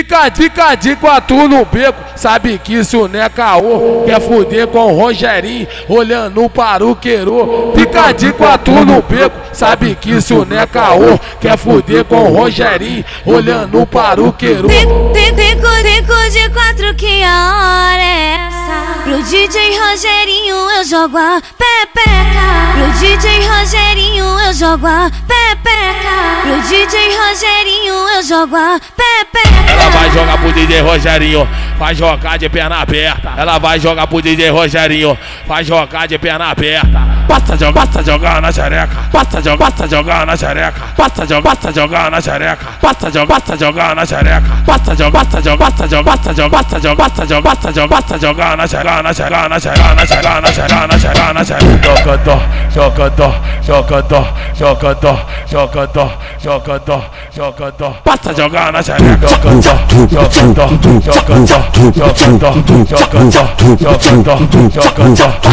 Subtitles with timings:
[0.00, 4.02] Fica, fica de quatro no beco, sabe que isso não é caô.
[4.06, 7.74] Quer fuder com o Rogerinho, olhando para o queiro.
[7.76, 11.18] Fica de quatro no beco, sabe que isso não é caô.
[11.38, 14.70] Quer fuder com o Rogerinho, olhando para o queiro.
[14.70, 18.89] Fico, fico de quatro que hora é essa?
[19.02, 22.40] Pro DJ Rogerinho eu jogo a pepeca.
[22.74, 26.42] Pro DJ Rogerinho eu jogo a pepeca.
[26.42, 29.72] Pro DJ Rogerinho eu jogo a pepeca.
[29.72, 33.32] Ela vai jogar pro DJ Rogerinho, vai jogar de perna aberta.
[33.36, 37.20] Ela vai jogar pro DJ Rogerinho, vai jogar de perna aberta.
[37.26, 38.96] Passa jogar, passa jogar na xereca.
[39.12, 40.80] Passa jogar, passa jogar na xereca.
[40.96, 42.66] Passa jogar, passa jogar na xereca.
[42.80, 44.62] Passa jogar, passa jogar na xereca.
[44.66, 48.56] Passa jogar, passa jogar, passa jogar, passa jogar, passa jogar, passa jogar, passa jogar,
[48.90, 52.40] 잘하나 잘하나 잘하나 잘하나 잘하나 잘하나 잘하나 저것도
[52.74, 53.32] 저것도
[53.64, 54.24] 저것도
[54.58, 55.16] 저것도
[55.48, 56.10] 저것도
[56.42, 63.30] 저것도 저것도 빠싸 저거나 잘하나 저것도 저것도 저것도 저것도 저것도 저것도
[63.70, 65.10] 저것도 저것도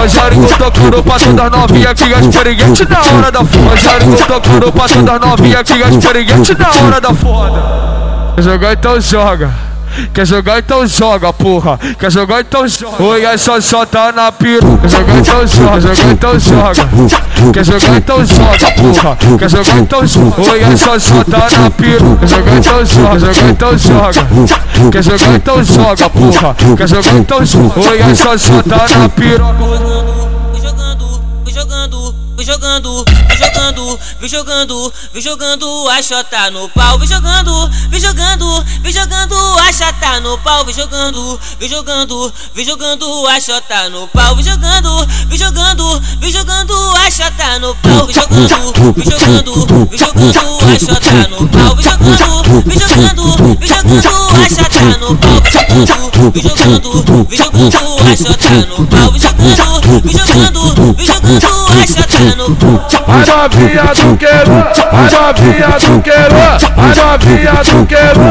[0.00, 3.70] Rogerinho tocando pra toda novinha que é experiente na hora da foda.
[3.70, 7.62] Rogerinho tocando pra toda novinha que é experiente na hora da foda.
[8.38, 9.69] Jogar então joga.
[10.12, 11.78] Quer jogar então joga, porra.
[11.98, 13.02] Quer jogar então joga.
[13.02, 14.66] Oi, é só tá na pira.
[14.80, 16.88] Quer jogar então joga, jogar então joga.
[17.52, 19.16] Quer jogar então joga, porra.
[19.38, 20.50] Quer jogar então joga.
[20.50, 22.16] Oi, é só tá na pira.
[22.20, 24.26] Quer jogar então joga, jogar então joga.
[24.90, 26.56] Quer jogar então joga, porra.
[26.76, 27.80] Quer jogar então joga.
[27.90, 29.44] Oi, é só tá na pira.
[30.62, 31.20] Jogando,
[31.52, 33.04] jogando, jogando,
[33.60, 33.98] jogando,
[34.30, 40.20] jogando, vem jogando a chota no pau, vem jogando, vem jogando, vem jogando a chata
[40.20, 45.38] no pau, vem jogando, vem jogando, vem jogando a chota no pau, vem jogando, vem
[45.38, 51.28] jogando, vem jogando a chata no pau, vem jogando, vem jogando, vem jogando a chota
[51.28, 56.42] no pau, vem jogando, vem jogando, vem jogando a chata no pau, vem jogando, vem
[56.42, 62.36] jogando, vem jogando a chota no pau, vem jogando, vem jogando, vem jogando a chata
[62.36, 63.49] no pau.
[63.50, 64.52] Novinha do queiro,
[64.92, 66.36] a novinha do queiro,
[66.76, 68.22] a novinha do queiro.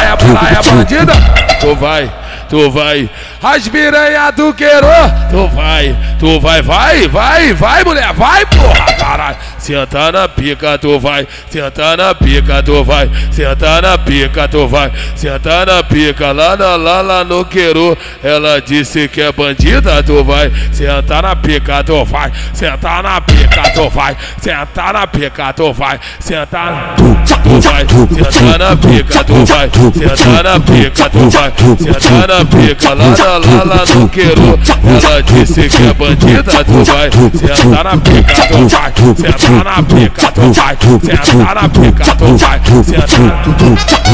[0.00, 1.12] É, é bandida,
[1.60, 2.10] tu vai,
[2.48, 3.10] tu vai.
[3.42, 4.86] As piranha do queiro,
[5.30, 9.36] tu vai, tu vai, vai, vai, vai, mulher, vai, porra, caralho.
[9.58, 14.92] Senta na pica, tu vai, senta na pica, tu vai, senta na pica, tu vai,
[15.14, 17.96] senta na pica, lá, na, lá, lá no queiro.
[18.22, 23.62] Ela disse que é bandida, tu vai, senta na pica, tu vai, senta na pica,
[23.74, 26.94] tu vai, senta na pica, tu vai, senta na
[27.42, 27.86] tu vai,
[28.32, 31.52] senta na pica, tu vai, senta na pica, tu vai,
[32.00, 34.58] senta na pica, lá, lá, lá, lá no queiro.
[34.84, 40.30] Ela disse que é bandida, tu vai, senta na pica, tu vai, senta na pica
[40.30, 44.04] do pai, senta na pica do pai, senta na pica do pai.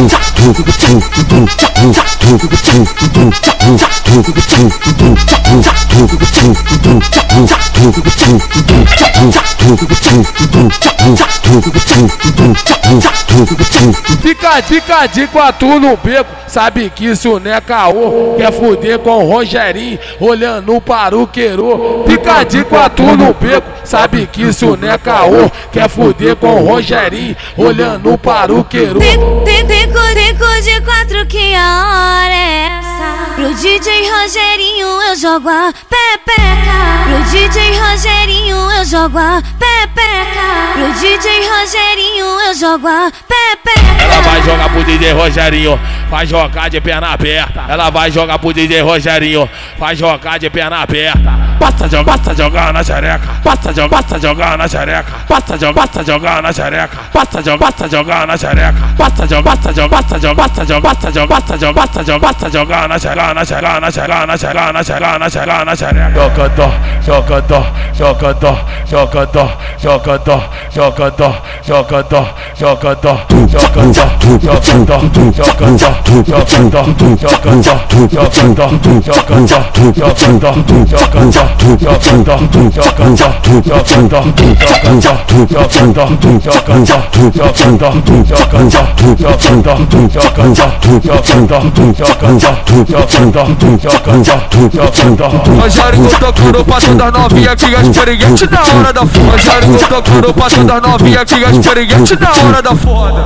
[14.22, 18.34] Fica, fica de quatro no beco, sabe que isso não é caô.
[18.36, 22.04] Quer fuder com o Rogerinho, olhando para o queiro.
[22.06, 25.50] Fica de quatro no beco, sabe que isso não é caô.
[25.72, 29.00] Quer fuder com o Rogerinho, olhando para o queiro.
[29.00, 32.59] Fico, fico de quatro que a hora é
[33.60, 37.04] DJ Rogerinho eu jogo a pepeca.
[37.04, 40.72] Pro DJ Rogerinho eu jogo a pepeca.
[40.72, 44.02] Pro DJ Rogerinho eu jogo a pepeca.
[44.02, 47.66] Ela vai jogar pro DJ Rogerinho, vai jogar de perna aberta.
[47.68, 49.46] Ela vai jogar pro DJ Rogerinho,
[49.78, 51.39] vai jogar de perna aberta.
[51.60, 53.28] Passa jogar, passa jogar na xereca.
[53.44, 55.12] Passa jogar, passa jogar na xereca.
[55.28, 56.96] Passa jogar, passa jogar na xereca.
[57.12, 58.88] Passa jogar, passa jogar na xereca.
[58.96, 62.50] Passa jogar, passa jogar, passa jogar, passa jogar, passa jogar, passa jogar, passa jogar, passa
[62.50, 66.10] jogar na xereca, na xereca, na xereca, na xereca, na xereca, na xereca, na xereca.
[66.16, 66.72] Jocadó,
[67.04, 68.56] jocadó, jocadó,
[68.88, 70.40] jocadó, jocadó,
[70.72, 72.24] jocadó, jocadó, jocadó,
[72.56, 73.20] jocadó, jocadó, jocadó, jocadó, jocadó, jocadó, jocadó, jocadó, jocadó,
[73.60, 74.18] jocandó,
[74.70, 75.08] jocandó, jocandó,
[75.40, 77.70] jocandó, jocandó, jocandó, jocandó, jocandó,
[78.10, 79.58] jocandó, jocandó, jocandó,
[79.94, 81.49] jocandó, jocandó, jocandó.
[95.60, 99.30] Rogério tocando o passo da novinha que as periguete na hora da foda.
[99.32, 103.24] Rogério tocando o passo da novinha que as periguete na hora da foda.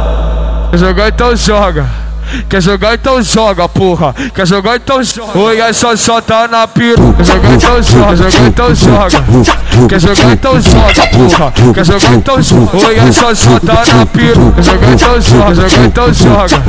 [0.75, 2.04] Jogar então joga.
[2.49, 4.15] Quer jogar então joga, porra.
[4.35, 5.39] Quer jogar então joga.
[5.39, 6.97] Oi, a xoxota na pira.
[7.17, 9.25] Quer jogar então joga, jogar então joga.
[9.89, 11.53] Quer jogar então joga, porra.
[11.75, 12.87] Quer jogar então joga.
[12.87, 14.53] Oi, a xoxota na pira.
[14.55, 16.63] Quer jogar então joga, jogar então joga.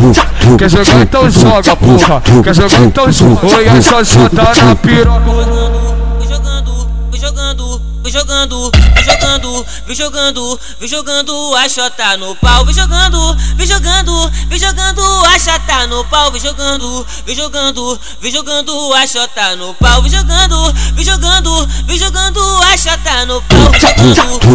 [0.58, 2.22] Quer jogar então joga, porra.
[2.44, 3.56] Quer jogar então joga.
[3.56, 5.12] Oi, a xoxota na pira.
[6.22, 12.36] Vem jogando, vem jogando, vem jogando, vem jogando, vem jogando, vem jogando a chota no
[12.36, 14.85] pau, vem jogando, vem jogando, vem jogando
[15.46, 20.12] a chota no pau, vem jogando, vem jogando, vem jogando a chota no pau, vem
[20.12, 23.72] jogando, vem jogando, vem jogando a chota no pau,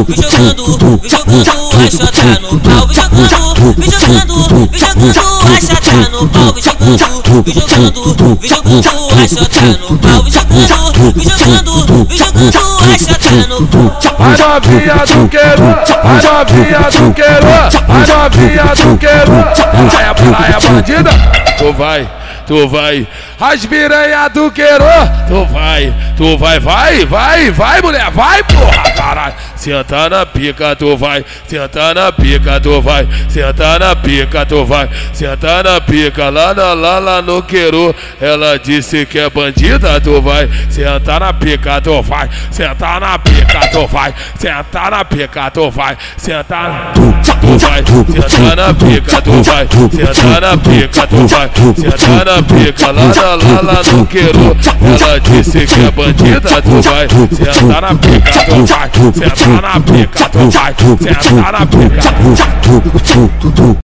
[0.04, 6.26] vem jogando, vem jogando, jogando a no pau, vem jogando, vem jogando, vem jogando a
[6.26, 12.58] pau, vem jogando, vem jogando, vem jogando a pau, vem jogando, vem jogando, vem jogando
[12.58, 13.98] a no pau.
[14.18, 15.64] A novinha do queiro,
[16.02, 17.48] a novinha do queiro,
[17.88, 19.32] a novinha do queiro.
[19.72, 21.10] Ela é, ela é bandida.
[21.56, 22.10] Tu vai,
[22.46, 23.06] tu vai.
[23.40, 24.84] As piranha do queiro,
[25.28, 29.34] tu vai, tu vai, vai, vai, vai, mulher, vai, porra, caralho.
[29.56, 34.90] Senta na pica, tu vai, senta na pica, tu vai, senta na pica, tu vai,
[35.14, 37.94] senta na pica, lá, lá, lá, lá no queiro.
[38.20, 43.68] Ela disse que é bandida, tu vai, senta na pica, tu vai, senta na pica,
[43.72, 47.80] tu vai, senta na pica, tu vai, senta na tu vai,
[48.56, 53.60] na pica, tu vai, senta na pica, tu vai, senta na pica, lá, lá, lá,
[53.72, 54.56] lá no queiro.
[54.82, 60.28] Ela disse que é bandida, tu vai, senta na pica, tu na pica,
[61.52, 62.10] na pica.